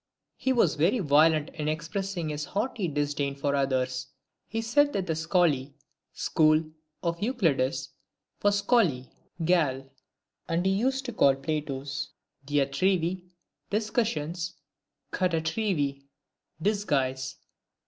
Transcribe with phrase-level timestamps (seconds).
[0.39, 0.43] IV.
[0.45, 4.07] He was very violent in expressing his haughty disdain of others.
[4.47, 5.73] He said that the o^oXs?
[6.11, 6.63] (school)
[7.03, 7.89] of Euclides
[8.41, 9.09] was ;£oX^
[9.45, 9.91] (gall).
[10.49, 12.09] And he used to call Plato's
[12.43, 13.25] dia, Tei(3y
[13.69, 14.55] (discussions)
[15.13, 16.05] xarargiBJi
[16.59, 17.35] (disguise).